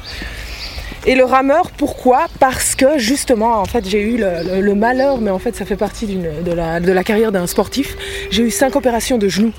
Et 1.09 1.15
le 1.15 1.25
rameur, 1.25 1.71
pourquoi? 1.71 2.27
Parce 2.39 2.75
que 2.75 2.99
justement, 2.99 3.61
en 3.61 3.65
fait, 3.65 3.89
j'ai 3.89 4.01
eu 4.03 4.19
le, 4.19 4.31
le- 4.57 4.61
le 4.61 4.75
malheur, 4.75 5.21
mais 5.21 5.31
en 5.31 5.39
fait, 5.39 5.57
ça 5.57 5.65
fait 5.65 5.77
partie 5.77 6.07
de, 6.07 6.53
la, 6.53 6.81
de 6.81 6.93
la 6.93 7.03
carrière 7.03 7.33
d'un 7.33 7.47
sportif. 7.47 7.97
J'ai 8.31 8.43
eu 8.43 8.51
cinq 8.51 8.77
opérations 8.77 9.17
de 9.17 9.27
genoux. 9.27 9.53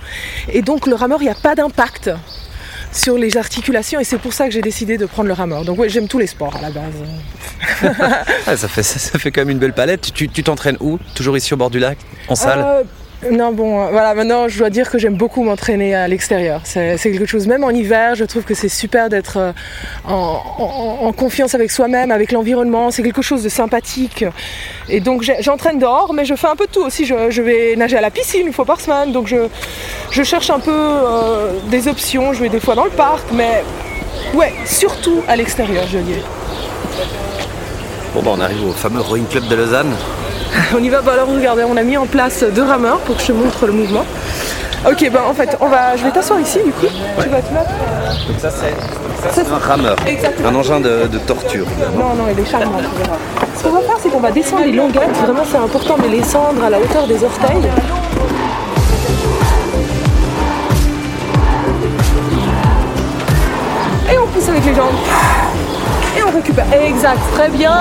Et 0.54 0.62
donc, 0.62 0.86
le 0.86 0.94
rameur, 0.94 1.22
il 1.22 1.26
n'y 1.26 1.32
a 1.32 1.36
pas 1.36 1.56
d'impact 1.56 2.12
sur 2.92 3.18
les 3.18 3.36
articulations 3.38 4.00
et 4.00 4.04
c'est 4.04 4.18
pour 4.18 4.34
ça 4.34 4.46
que 4.48 4.52
j'ai 4.52 4.62
décidé 4.62 4.98
de 4.98 5.06
prendre 5.08 5.28
le 5.28 5.34
rameur. 5.34 5.64
Donc 5.64 5.78
oui, 5.80 5.90
j'aime 5.90 6.08
tous 6.08 6.18
les 6.20 6.26
sports 6.28 6.56
à 6.56 6.62
la 6.62 6.70
base. 6.70 6.94
Ah, 8.48 8.56
ça, 8.58 8.68
fait, 8.68 8.84
ça, 8.84 8.98
ça 9.00 9.20
fait 9.20 9.32
quand 9.32 9.42
même 9.42 9.50
une 9.52 9.60
belle 9.60 9.74
palette. 9.74 10.12
Tu 10.14 10.28
tu 10.30 10.44
t'entraînes 10.44 10.78
où? 10.80 10.98
Toujours 11.16 11.36
ici 11.38 11.54
au 11.54 11.58
bord 11.58 11.70
du 11.70 11.78
lac 11.80 11.98
En 12.28 12.36
salle? 12.36 12.64
Euh, 12.66 12.84
non, 13.32 13.52
bon, 13.52 13.82
euh, 13.82 13.90
voilà, 13.92 14.14
maintenant 14.14 14.48
je 14.48 14.58
dois 14.58 14.70
dire 14.70 14.90
que 14.90 14.98
j'aime 14.98 15.16
beaucoup 15.16 15.44
m'entraîner 15.44 15.94
à 15.94 16.08
l'extérieur. 16.08 16.62
C'est 16.64 16.98
quelque 16.98 17.26
chose, 17.26 17.48
même 17.48 17.66
en 17.66 17.70
hiver, 17.70 18.16
je 18.16 18.24
trouve 18.24 18.44
que 18.44 18.54
c'est 18.54 18.70
super 18.70 19.10
d'être 19.10 19.38
euh, 19.38 19.52
en, 20.06 21.12
confiance 21.12 21.54
avec 21.54 21.70
soi-même, 21.70 22.12
avec 22.12 22.32
l'environnement. 22.32 22.92
C'est 22.92 23.04
quelque 23.04 23.22
chose 23.22 23.44
de 23.44 23.50
sympathique. 23.50 24.24
Et 24.88 25.02
donc 25.02 25.30
j'entraîne 25.42 25.80
dehors, 25.80 26.14
mais 26.14 26.24
je 26.24 26.34
fais 26.36 26.48
un 26.48 26.56
peu 26.56 26.66
de 26.66 26.72
tout 26.72 26.82
aussi. 26.82 27.06
Je, 27.06 27.42
vais 27.42 27.76
nager 27.76 27.98
à 27.98 28.02
la 28.02 28.10
piscine 28.10 28.48
une 28.48 28.54
fois 28.54 28.66
par 28.66 28.80
semaine, 28.80 29.12
donc 29.12 29.28
je, 29.28 29.48
je 30.12 30.24
cherche 30.24 30.50
un 30.50 30.60
peu 30.60 30.72
euh, 30.72 31.52
des 31.70 31.90
options. 31.90 32.32
Je 32.32 32.42
vais 32.42 32.50
des 32.50 32.62
fois 32.62 32.76
dans 32.76 32.86
le 32.86 32.92
parc, 32.92 33.26
mais 33.34 33.64
ouais, 34.34 34.54
surtout 34.66 35.24
à 35.28 35.36
l'extérieur, 35.36 35.86
je 35.92 35.98
dirais. 35.98 36.24
Bon, 38.14 38.22
bah, 38.24 38.32
on 38.34 38.40
arrive 38.40 38.66
au 38.66 38.72
fameux 38.72 39.02
Rowing 39.02 39.28
Club 39.28 39.48
de 39.50 39.56
Lausanne. 39.56 39.94
On 40.76 40.84
y 40.84 40.90
va, 40.90 41.02
bah 41.02 41.14
alors 41.14 41.28
regardez, 41.28 41.64
on 41.64 41.78
a 41.78 41.84
mis 41.84 41.98
en 41.98 42.06
place 42.06 42.44
deux 42.44 42.64
rameurs 42.64 43.00
pour 43.00 43.16
que 43.16 43.22
je 43.22 43.28
te 43.28 43.32
montre 43.32 43.66
le 43.68 43.74
mouvement. 43.74 44.06
Ok, 44.88 45.10
ben 45.12 45.22
en 45.30 45.34
fait, 45.34 45.58
on 45.60 45.68
va, 45.68 45.98
je 45.98 46.04
vais 46.06 46.12
t'asseoir 46.12 46.40
ici 46.40 46.60
du 46.66 46.72
coup. 46.72 46.88
Tu 47.22 47.30
vas 47.30 47.42
te 47.42 47.54
mettre. 47.54 47.70
Donc, 48.28 48.40
ça, 48.40 48.50
c'est 48.50 49.42
un 49.52 49.58
rameur. 49.58 49.98
Exactement. 50.08 50.50
Un 50.50 50.56
engin 50.56 50.80
de, 50.80 51.08
de 51.08 51.18
torture. 51.20 51.66
Non, 51.98 52.16
non, 52.16 52.26
il 52.32 52.40
est 52.40 52.50
charmant, 52.50 52.78
tu 52.78 53.04
verras. 53.04 53.18
Ce 53.58 53.64
qu'on 53.64 53.72
va 53.72 53.82
faire, 53.82 53.98
c'est 54.02 54.10
qu'on 54.10 54.22
va 54.22 54.32
descendre 54.32 54.64
les 54.64 54.72
longuettes. 54.72 55.18
Vraiment, 55.22 55.44
c'est 55.50 55.58
important 55.58 55.98
de 55.98 56.04
les 56.04 56.20
descendre 56.20 56.64
à 56.64 56.70
la 56.70 56.80
hauteur 56.80 57.06
des 57.08 57.22
orteils. 57.24 57.70
Et 64.12 64.18
on 64.18 64.28
pousse 64.28 64.48
avec 64.50 64.66
les 64.66 64.76
jambes. 64.76 64.96
Et 66.30 66.32
on 66.32 66.36
récupère. 66.38 66.66
Exact, 66.74 67.20
très 67.34 67.50
bien. 67.50 67.74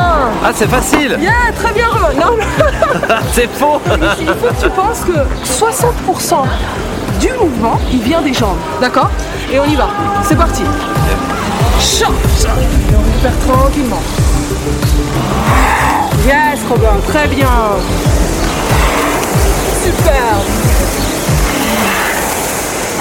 Ah, 0.45 0.51
c'est 0.55 0.69
facile 0.69 1.17
Bien, 1.19 1.33
très 1.55 1.73
bien, 1.73 1.89
Romain. 1.89 2.15
Non, 2.15 2.37
non. 2.37 3.17
C'est 3.33 3.49
faux 3.51 3.81
Il 4.21 4.27
faut 4.27 4.47
que 4.47 4.63
tu 4.63 4.71
penses 4.71 5.01
que 5.05 5.13
60% 5.45 6.45
du 7.21 7.33
mouvement, 7.33 7.79
il 7.93 8.01
vient 8.01 8.23
des 8.23 8.33
jambes. 8.33 8.57
D'accord? 8.81 9.11
Et 9.53 9.59
on 9.59 9.65
y 9.65 9.75
va. 9.75 9.89
C'est 10.23 10.37
parti. 10.37 10.63
Chop. 11.81 12.09
Et 12.11 12.95
on 12.95 13.03
récupère 13.03 13.39
tranquillement. 13.47 14.03
Yes, 16.25 16.61
Robin, 16.69 16.97
très 17.09 17.29
bien. 17.29 17.49
Super. 19.85 20.23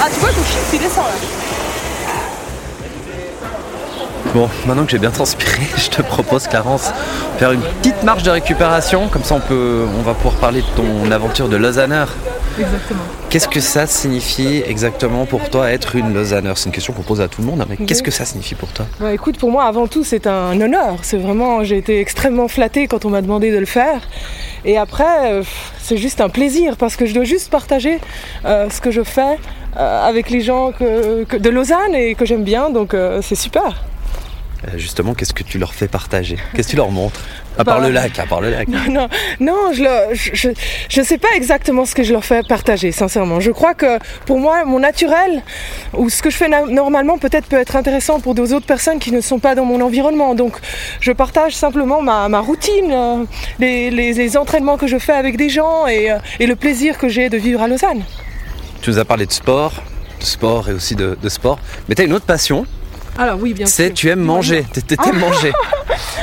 Ah, 0.00 0.06
tu 0.12 0.20
vois, 0.20 0.30
ton 0.30 0.42
chiffre, 0.42 0.74
il 0.74 0.78
descend 0.80 1.04
là. 1.04 1.47
Bon, 4.34 4.48
maintenant 4.66 4.84
que 4.84 4.90
j'ai 4.90 4.98
bien 4.98 5.10
transpiré, 5.10 5.62
je 5.76 5.88
te 5.88 6.02
propose, 6.02 6.46
Clarence, 6.46 6.90
faire 7.38 7.52
une 7.52 7.62
petite 7.62 8.02
marche 8.02 8.22
de 8.22 8.30
récupération. 8.30 9.08
Comme 9.08 9.24
ça, 9.24 9.34
on, 9.34 9.40
peut, 9.40 9.84
on 9.98 10.02
va 10.02 10.14
pouvoir 10.14 10.34
parler 10.34 10.60
de 10.60 10.66
ton 10.76 11.10
aventure 11.10 11.48
de 11.48 11.56
Lausanneur. 11.56 12.08
Exactement. 12.60 13.00
Qu'est-ce 13.30 13.48
que 13.48 13.60
ça 13.60 13.86
signifie 13.86 14.62
exactement 14.66 15.24
pour 15.26 15.48
toi 15.48 15.70
être 15.70 15.96
une 15.96 16.12
Lausanneur 16.12 16.58
C'est 16.58 16.66
une 16.66 16.72
question 16.72 16.92
qu'on 16.92 17.02
pose 17.02 17.20
à 17.20 17.28
tout 17.28 17.40
le 17.40 17.46
monde, 17.46 17.60
hein, 17.62 17.66
mais 17.70 17.76
qu'est-ce 17.86 18.02
que 18.02 18.10
ça 18.10 18.24
signifie 18.24 18.54
pour 18.54 18.68
toi? 18.70 18.84
Bah, 19.00 19.12
écoute, 19.14 19.38
pour 19.38 19.50
moi, 19.50 19.64
avant 19.64 19.86
tout, 19.86 20.04
c'est 20.04 20.26
un 20.26 20.60
honneur. 20.60 20.96
C'est 21.02 21.18
vraiment, 21.18 21.64
j'ai 21.64 21.78
été 21.78 21.98
extrêmement 22.00 22.48
flattée 22.48 22.86
quand 22.86 23.04
on 23.06 23.10
m'a 23.10 23.22
demandé 23.22 23.50
de 23.50 23.58
le 23.58 23.66
faire. 23.66 24.00
Et 24.64 24.76
après, 24.76 25.32
euh, 25.32 25.42
c'est 25.80 25.96
juste 25.96 26.20
un 26.20 26.28
plaisir 26.28 26.76
parce 26.76 26.96
que 26.96 27.06
je 27.06 27.14
dois 27.14 27.24
juste 27.24 27.50
partager 27.50 27.98
euh, 28.44 28.68
ce 28.68 28.80
que 28.80 28.90
je 28.90 29.02
fais 29.04 29.38
euh, 29.78 30.06
avec 30.08 30.28
les 30.30 30.40
gens 30.42 30.72
que- 30.72 31.24
que- 31.24 31.36
de 31.36 31.48
Lausanne 31.50 31.94
et 31.94 32.14
que 32.14 32.24
j'aime 32.26 32.44
bien. 32.44 32.70
Donc, 32.70 32.92
euh, 32.92 33.20
c'est 33.22 33.34
super. 33.36 33.84
Euh, 34.66 34.76
Justement, 34.76 35.14
qu'est-ce 35.14 35.32
que 35.32 35.44
tu 35.44 35.56
leur 35.58 35.72
fais 35.72 35.86
partager? 35.86 36.36
Qu'est-ce 36.52 36.66
que 36.68 36.72
tu 36.72 36.76
leur 36.76 36.90
montres? 36.90 37.20
À 37.56 37.64
part 37.64 37.80
Bah, 37.80 37.86
le 37.86 37.92
lac, 37.92 38.18
à 38.18 38.26
part 38.26 38.40
le 38.40 38.50
lac. 38.50 38.66
Non, 38.68 39.08
non, 39.38 39.72
je 39.72 39.82
ne 39.82 40.14
je, 40.14 40.48
je 40.88 41.02
sais 41.02 41.18
pas 41.18 41.28
exactement 41.36 41.84
ce 41.84 41.94
que 41.94 42.02
je 42.02 42.12
leur 42.12 42.24
fais 42.24 42.42
partager, 42.42 42.90
sincèrement. 42.90 43.38
Je 43.38 43.52
crois 43.52 43.74
que 43.74 43.98
pour 44.26 44.40
moi, 44.40 44.64
mon 44.64 44.80
naturel, 44.80 45.42
ou 45.94 46.10
ce 46.10 46.22
que 46.22 46.30
je 46.30 46.36
fais 46.36 46.48
normalement, 46.48 47.18
peut-être 47.18 47.46
peut 47.46 47.56
être 47.58 47.76
intéressant 47.76 48.18
pour 48.18 48.34
d'autres 48.34 48.66
personnes 48.66 48.98
qui 48.98 49.12
ne 49.12 49.20
sont 49.20 49.38
pas 49.38 49.54
dans 49.54 49.64
mon 49.64 49.80
environnement. 49.80 50.34
Donc, 50.34 50.56
je 51.00 51.12
partage 51.12 51.54
simplement 51.54 52.02
ma, 52.02 52.28
ma 52.28 52.40
routine, 52.40 52.90
euh, 52.92 53.24
les, 53.60 53.90
les- 53.92 54.12
les 54.12 54.36
entraînements 54.36 54.76
que 54.76 54.88
je 54.88 54.98
fais 54.98 55.12
avec 55.12 55.36
des 55.36 55.50
gens 55.50 55.86
et, 55.86 56.10
euh, 56.10 56.18
et 56.40 56.46
le 56.48 56.56
plaisir 56.56 56.98
que 56.98 57.08
j'ai 57.08 57.28
de 57.28 57.36
vivre 57.36 57.62
à 57.62 57.68
Lausanne. 57.68 58.02
Tu 58.82 58.90
nous 58.90 58.98
as 58.98 59.04
parlé 59.04 59.24
de 59.26 59.32
sport, 59.32 59.72
de 60.20 60.24
sport 60.24 60.68
et 60.68 60.72
aussi 60.72 60.94
de, 60.96 61.16
de 61.20 61.28
sport, 61.28 61.58
mais 61.88 61.94
tu 61.94 62.02
as 62.02 62.04
une 62.04 62.12
autre 62.12 62.26
passion 62.26 62.66
Alors 63.18 63.38
oui, 63.40 63.52
bien 63.52 63.66
C'est 63.66 63.86
sûr. 63.86 63.94
tu 63.94 64.08
aimes 64.10 64.20
manger, 64.20 64.64
tu 64.72 64.94
aimes 65.08 65.18
manger. 65.18 65.52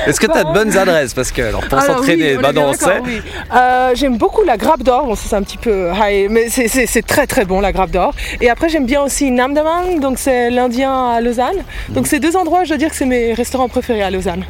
Est-ce 0.07 0.19
que 0.19 0.27
tu 0.27 0.37
as 0.37 0.43
de 0.45 0.53
bonnes 0.53 0.77
adresses? 0.77 1.13
Parce 1.13 1.31
que 1.31 1.41
alors, 1.41 1.61
pour 1.67 1.81
s'entraîner, 1.81 2.35
oui, 2.37 2.41
bah 2.41 2.53
non, 2.53 2.67
on 2.69 2.73
sait. 2.73 2.99
oui. 3.03 3.21
Euh, 3.53 3.91
j'aime 3.95 4.17
beaucoup 4.17 4.43
la 4.43 4.55
grappe 4.55 4.83
d'or, 4.83 5.05
bon 5.05 5.15
ça 5.15 5.23
c'est 5.29 5.35
un 5.35 5.41
petit 5.43 5.57
peu 5.57 5.89
high, 5.93 6.27
mais 6.29 6.47
c'est- 6.49 6.67
c'est 6.67 6.85
c'est 6.85 7.01
très 7.01 7.27
très 7.27 7.43
bon 7.43 7.59
la 7.59 7.71
grappe 7.73 7.91
d'or. 7.91 8.13
Et 8.39 8.49
après 8.49 8.69
j'aime 8.69 8.85
bien 8.85 9.01
aussi 9.01 9.29
Namdamang, 9.31 9.99
donc 9.99 10.17
c'est 10.19 10.49
l'Indien 10.51 11.09
à 11.09 11.21
Lausanne. 11.21 11.57
Donc 11.89 12.07
ces 12.07 12.19
deux 12.19 12.35
endroits, 12.37 12.63
je 12.63 12.69
dois 12.69 12.77
dire 12.77 12.89
que 12.89 12.95
c'est 12.95 13.05
mes 13.05 13.33
restaurants 13.33 13.67
préférés 13.67 14.03
à 14.03 14.09
Lausanne. 14.11 14.45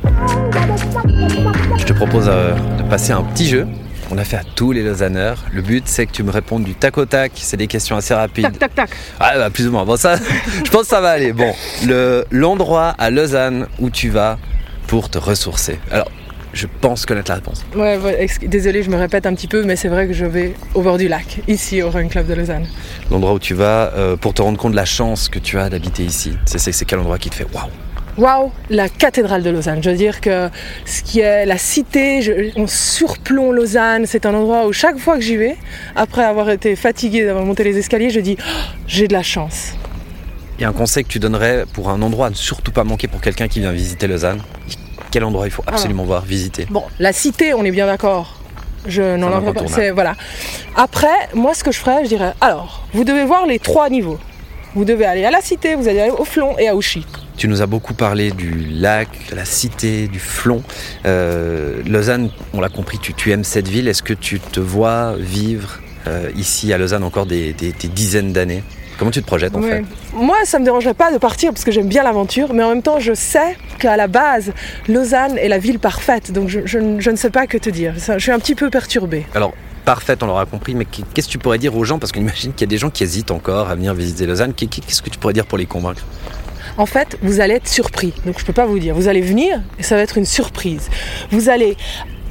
Je 1.78 1.84
te 1.86 1.94
propose 1.94 2.26
euh, 2.28 2.54
de 2.78 2.84
passer 2.84 3.12
un 3.14 3.24
petit 3.24 3.48
jeu. 3.48 3.68
On 4.12 4.18
a 4.18 4.24
fait 4.24 4.38
à 4.38 4.44
tous 4.44 4.72
les 4.72 4.84
Lausanneurs. 4.84 5.44
Le 5.52 5.62
but, 5.62 5.84
c'est 5.88 6.06
que 6.06 6.12
tu 6.12 6.22
me 6.24 6.30
répondes 6.32 6.64
du 6.64 6.76
tac 6.76 6.98
au 6.98 7.06
tac. 7.06 7.32
C'est 7.36 7.58
des 7.58 7.68
questions 7.68 7.98
assez 7.98 8.14
rapides. 8.14 8.44
Tac 8.44 8.60
tac 8.60 8.76
tac. 8.76 8.90
Ah, 9.20 9.34
bah, 9.38 9.50
plus 9.50 9.68
ou 9.68 9.72
moins. 9.72 9.84
Bon, 9.86 9.98
ça, 9.98 10.16
je 10.64 10.70
pense 10.70 10.84
que 10.84 10.88
ça 10.88 11.02
va 11.02 11.10
aller. 11.10 11.34
Bon, 11.34 11.52
le- 11.86 12.26
l'endroit 12.32 12.90
à 12.98 13.10
Lausanne 13.10 13.68
où 13.80 13.90
tu 13.90 14.10
vas 14.10 14.38
pour 14.88 15.10
te 15.10 15.18
ressourcer. 15.18 15.80
Alors, 15.90 16.12
je 16.54 16.68
pense 16.80 17.06
connaître 17.06 17.32
la 17.32 17.36
réponse. 17.36 17.66
Ouais, 17.76 18.00
désolé, 18.44 18.84
je 18.84 18.90
me 18.90 18.96
répète 18.96 19.26
un 19.26 19.34
petit 19.34 19.48
peu, 19.48 19.64
mais 19.64 19.76
c'est 19.76 19.90
vrai 19.90 20.08
que 20.08 20.14
je 20.14 20.26
vais 20.26 20.54
au 20.76 20.82
bord 20.82 20.98
du 20.98 21.08
lac, 21.08 21.40
ici 21.48 21.82
au 21.82 21.90
Rowing 21.90 22.08
Club 22.10 22.28
de 22.28 22.34
Lausanne. 22.36 22.66
L'endroit 23.12 23.34
où 23.34 23.40
tu 23.40 23.56
vas 23.56 23.92
euh, 23.96 24.16
pour 24.16 24.34
te 24.34 24.42
rendre 24.42 24.58
compte 24.58 24.72
de 24.72 24.78
la 24.78 24.86
chance 24.86 25.28
que 25.28 25.40
tu 25.40 25.60
as 25.60 25.70
d'habiter 25.70 26.04
ici. 26.04 26.34
C'est 26.46 26.86
quel 26.86 27.00
endroit 27.00 27.18
qui 27.18 27.30
te 27.30 27.36
fait 27.36 27.48
waouh? 27.54 27.70
Waouh, 28.18 28.52
la 28.70 28.88
cathédrale 28.88 29.44
de 29.44 29.50
Lausanne. 29.50 29.84
Je 29.84 29.90
veux 29.90 29.96
dire 29.98 30.22
que 30.22 30.50
ce 30.86 31.04
qui 31.04 31.20
est 31.20 31.46
la 31.46 31.58
cité, 31.58 32.22
je- 32.22 32.52
on 32.56 32.66
surplombe 32.68 33.54
Lausanne. 33.54 34.06
C'est 34.06 34.26
un 34.26 34.34
endroit 34.34 34.66
où 34.68 34.72
chaque 34.74 34.98
fois 34.98 35.16
que 35.16 35.22
j'y 35.22 35.36
vais, 35.36 35.58
après 35.96 36.24
avoir 36.24 36.50
été 36.50 36.76
fatiguée 36.78 37.26
d'avoir 37.26 37.44
monté 37.46 37.64
les 37.66 37.78
escaliers, 37.78 38.10
je 38.10 38.22
dis 38.22 38.38
Oh, 38.40 38.44
j'ai 38.88 39.08
de 39.10 39.14
la 39.14 39.24
chance. 39.24 39.74
Il 40.58 40.62
y 40.62 40.66
a 40.66 40.70
un 40.70 40.74
conseil 40.74 41.04
que 41.04 41.10
tu 41.10 41.20
donnerais 41.20 41.66
pour 41.74 41.90
un 41.90 42.02
endroit 42.02 42.28
à 42.28 42.30
ne 42.30 42.36
surtout 42.36 42.72
pas 42.72 42.86
manquer 42.86 43.10
pour 43.10 43.20
quelqu'un 43.20 43.50
qui 43.50 43.60
vient 43.60 43.74
visiter 43.74 44.08
Lausanne? 44.08 44.42
Quel 45.12 45.26
endroit 45.26 45.46
il 45.48 45.52
faut 45.52 45.64
absolument 45.68 46.04
voir, 46.06 46.24
visiter? 46.24 46.66
Bon, 46.70 46.84
la 47.00 47.12
cité, 47.12 47.54
on 47.54 47.66
est 47.66 47.72
bien 47.72 47.86
d'accord. 47.88 48.40
Je 48.88 49.16
n'en 49.18 49.42
pas. 49.42 49.92
Voilà. 49.94 50.16
Après, 50.78 51.08
moi, 51.34 51.54
ce 51.54 51.64
que 51.64 51.72
je 51.74 51.80
ferais, 51.80 52.04
je 52.04 52.10
dirais 52.10 52.34
alors, 52.40 52.86
vous 52.94 53.04
devez 53.04 53.26
voir 53.26 53.46
les 53.46 53.60
trois 53.60 53.90
niveaux. 53.90 54.20
Vous 54.76 54.86
devez 54.86 55.06
aller 55.06 55.24
à 55.26 55.32
la 55.32 55.42
cité, 55.42 55.76
vous 55.76 55.88
allez 55.88 56.02
aller 56.02 56.12
au 56.12 56.26
Flon 56.26 56.58
et 56.60 56.68
à 56.68 56.76
Ouchy. 56.76 57.06
Tu 57.38 57.48
nous 57.48 57.62
as 57.62 57.66
beaucoup 57.66 57.94
parlé 57.94 58.32
du 58.32 58.66
lac, 58.70 59.08
de 59.32 59.36
la 59.36 59.46
cité, 59.46 60.08
du 60.08 60.20
flon. 60.20 60.64
Euh, 61.06 61.82
Lausanne, 61.88 62.30
on 62.54 62.62
l'a 62.62 62.70
compris, 62.70 62.98
tu, 63.00 63.14
tu 63.14 63.32
aimes 63.32 63.44
cette 63.44 63.68
ville. 63.68 63.88
Est-ce 63.88 64.04
que 64.04 64.14
tu 64.14 64.40
te 64.40 64.60
vois 64.60 65.16
vivre 65.18 65.80
euh, 66.08 66.30
ici 66.38 66.72
à 66.74 66.78
Lausanne 66.78 67.04
encore 67.04 67.26
des, 67.26 67.54
des- 67.54 67.72
des 67.74 67.88
dizaines 67.88 68.32
d'années? 68.34 68.64
Comment 68.98 69.12
tu 69.12 69.22
te 69.22 69.28
projettes 69.28 69.56
en 69.56 69.62
fait? 69.62 69.84
Moi, 70.14 70.38
ça 70.46 70.58
me 70.60 70.64
dérangerait 70.64 70.94
pas 70.94 71.12
de 71.12 71.18
partir 71.18 71.52
parce 71.52 71.66
que 71.66 71.72
j'aime 71.72 71.90
bien 71.90 72.02
l'aventure, 72.04 72.54
mais 72.54 72.64
en 72.64 72.70
même 72.70 72.82
temps, 72.82 73.00
je 73.00 73.14
sais 73.14 73.58
qu'à 73.80 73.98
la 73.98 74.08
base, 74.08 74.54
Lausanne 74.88 75.38
est 75.38 75.50
la 75.50 75.58
ville 75.58 75.80
parfaite, 75.80 76.32
donc 76.32 76.48
je, 76.48 76.62
je 76.66 76.80
ne- 76.80 77.02
je 77.02 77.12
ne 77.12 77.18
sais 77.18 77.30
pas 77.30 77.46
que 77.48 77.58
te 77.58 77.70
dire. 77.70 77.94
Je 77.98 78.18
suis 78.20 78.32
un 78.32 78.40
petit 78.40 78.56
peu 78.56 78.70
perturbée. 78.70 79.26
Alors, 79.36 79.54
parfait, 79.86 80.18
on 80.22 80.26
l'aura 80.26 80.46
compris, 80.46 80.76
mais 80.76 80.86
qu'est-ce 80.86 81.28
que 81.28 81.32
tu 81.32 81.38
pourrais 81.38 81.58
dire 81.60 81.76
aux 81.76 81.84
gens 81.86 82.00
Parce 82.00 82.12
qu'on 82.12 82.20
imagine 82.22 82.52
qu'il 82.54 82.62
y 82.62 82.70
a 82.70 82.72
des 82.72 82.78
gens 82.78 82.90
qui 82.90 83.04
hésitent 83.04 83.32
encore 83.32 83.70
à 83.70 83.76
venir 83.76 83.94
visiter 83.94 84.26
Lausanne. 84.26 84.54
Qu'est- 84.54 84.68
Qu'est-ce 84.68 85.02
que 85.02 85.10
tu 85.10 85.18
pourrais 85.20 85.34
dire 85.34 85.46
pour 85.46 85.58
les 85.58 85.66
convaincre? 85.66 86.02
En 86.78 86.86
fait, 86.86 87.18
vous 87.22 87.40
allez 87.40 87.54
être 87.54 87.68
surpris, 87.70 88.14
donc 88.26 88.38
je 88.40 88.44
peux 88.46 88.52
pas 88.54 88.66
vous 88.66 88.80
dire. 88.80 88.96
Vous 88.96 89.08
allez 89.08 89.22
venir 89.22 89.62
et 89.80 89.84
ça 89.84 89.96
va 89.96 90.02
être 90.02 90.18
une 90.18 90.26
surprise. 90.26 90.90
Vous 91.32 91.48
allez 91.50 91.78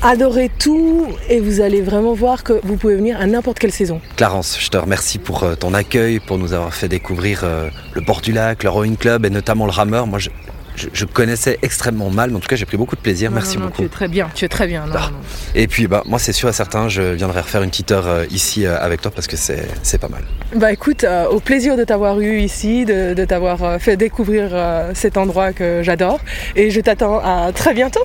adorer 0.02 0.50
tout 0.58 1.06
et 1.30 1.40
vous 1.40 1.60
allez 1.62 1.80
vraiment 1.80 2.12
voir 2.12 2.42
que 2.42 2.60
vous 2.62 2.76
pouvez 2.76 2.96
venir 2.96 3.18
à 3.18 3.26
n'importe 3.26 3.58
quelle 3.58 3.72
saison. 3.72 4.00
Clarence, 4.16 4.58
je 4.60 4.68
te 4.68 4.76
remercie 4.76 5.18
pour 5.18 5.44
euh, 5.44 5.54
ton 5.54 5.72
accueil, 5.72 6.20
pour 6.20 6.36
nous 6.36 6.52
avoir 6.52 6.74
fait 6.74 6.88
découvrir 6.88 7.40
euh, 7.44 7.70
le 7.94 8.02
bord 8.02 8.20
du 8.20 8.32
lac, 8.32 8.64
le 8.64 8.70
rowing 8.70 8.96
club 8.96 9.24
et 9.24 9.30
notamment 9.30 9.64
le 9.64 9.70
rameur. 9.72 10.06
Moi, 10.06 10.18
je, 10.18 10.28
je- 10.76 10.88
je 10.92 11.04
connaissais 11.04 11.58
extrêmement 11.62 12.10
mal, 12.10 12.30
mais 12.30 12.36
en 12.36 12.40
tout 12.40 12.48
cas, 12.48 12.56
j'ai 12.56 12.66
pris 12.66 12.76
beaucoup 12.76 12.96
de 12.96 13.00
plaisir. 13.00 13.30
Non, 13.30 13.36
Merci 13.36 13.56
non, 13.56 13.62
non, 13.64 13.66
beaucoup. 13.68 13.82
Tu 13.82 13.86
es 13.86 13.88
très 13.90 14.08
bien, 14.08 14.28
tu 14.34 14.44
es 14.44 14.48
très 14.48 14.66
bien. 14.66 14.86
non, 14.86 14.94
Ah. 14.96 15.10
Et 15.54 15.66
puis, 15.66 15.86
bah, 15.86 16.02
moi, 16.06 16.18
c'est 16.18 16.32
sûr 16.32 16.48
et 16.48 16.52
certain, 16.52 16.88
je 16.88 17.02
viendrai 17.02 17.40
refaire 17.40 17.62
une 17.62 17.70
petite 17.70 17.90
heure 17.92 18.06
euh, 18.06 18.24
ici 18.30 18.66
euh, 18.66 18.76
avec 18.80 19.00
toi 19.02 19.10
parce 19.14 19.26
que 19.26 19.36
c'est 19.36 19.66
c'est 19.82 19.98
pas 19.98 20.08
mal. 20.08 20.22
Bah 20.56 20.72
écoute, 20.72 21.04
euh, 21.04 21.26
au 21.28 21.40
plaisir 21.40 21.76
de 21.76 21.84
t'avoir 21.84 22.20
eu 22.20 22.38
ici, 22.40 22.84
de, 22.84 23.14
de 23.14 23.24
t'avoir 23.24 23.80
fait 23.80 23.96
découvrir 23.96 24.50
cet 24.94 25.16
endroit 25.16 25.52
que 25.52 25.82
j'adore. 25.82 26.20
Et 26.56 26.70
je 26.70 26.80
t'attends 26.80 27.18
à 27.24 27.52
très 27.52 27.74
bientôt. 27.74 28.04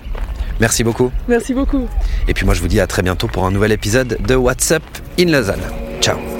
Merci 0.60 0.84
beaucoup. 0.84 1.12
Merci 1.28 1.54
beaucoup. 1.54 1.88
Et 2.28 2.34
puis, 2.34 2.46
moi, 2.46 2.54
je 2.54 2.62
vous 2.62 2.68
dis 2.68 2.80
à 2.80 2.88
très 2.88 3.02
bientôt 3.02 3.28
pour 3.28 3.46
un 3.46 3.52
nouvel 3.52 3.72
épisode 3.72 4.18
de 4.28 4.36
WhatsApp 4.36 4.84
in 5.20 5.26
Lausanne. 5.32 5.62
Ciao. 6.02 6.39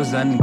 Lausanne 0.00 0.38